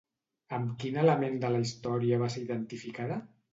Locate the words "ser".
2.39-2.45